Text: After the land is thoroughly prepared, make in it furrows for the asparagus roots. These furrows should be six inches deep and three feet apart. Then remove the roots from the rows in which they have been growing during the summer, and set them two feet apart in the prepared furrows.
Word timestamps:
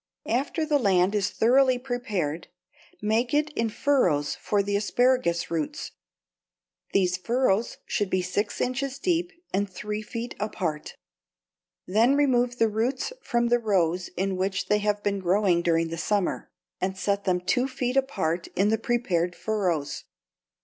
After 0.25 0.65
the 0.65 0.79
land 0.79 1.13
is 1.13 1.29
thoroughly 1.29 1.77
prepared, 1.77 2.47
make 3.03 3.35
in 3.35 3.49
it 3.55 3.71
furrows 3.71 4.33
for 4.33 4.63
the 4.63 4.75
asparagus 4.75 5.51
roots. 5.51 5.91
These 6.91 7.17
furrows 7.17 7.77
should 7.85 8.09
be 8.09 8.23
six 8.23 8.59
inches 8.59 8.97
deep 8.97 9.31
and 9.53 9.69
three 9.69 10.01
feet 10.01 10.33
apart. 10.39 10.95
Then 11.85 12.15
remove 12.15 12.57
the 12.57 12.67
roots 12.67 13.13
from 13.21 13.49
the 13.49 13.59
rows 13.59 14.07
in 14.17 14.37
which 14.37 14.69
they 14.69 14.79
have 14.79 15.03
been 15.03 15.19
growing 15.19 15.61
during 15.61 15.89
the 15.89 15.99
summer, 15.99 16.49
and 16.79 16.97
set 16.97 17.25
them 17.25 17.39
two 17.39 17.67
feet 17.67 17.95
apart 17.95 18.47
in 18.55 18.69
the 18.69 18.79
prepared 18.79 19.35
furrows. 19.35 20.05